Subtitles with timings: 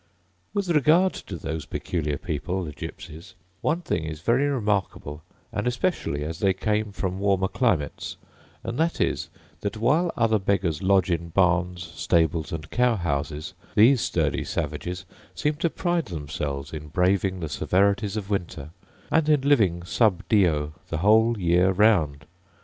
[0.55, 5.21] With regard to those peculiar people, the gypsies, one thing is very remarkable,
[5.53, 8.17] and especially as they came from warmer climates;
[8.63, 9.29] and that is,
[9.59, 15.53] that while other beggars lodge in barns, stables, and cow houses, these sturdy savages seem
[15.57, 18.71] to pride themselves in braving the severities of winter,
[19.11, 22.25] and in living sub dio the whole year round.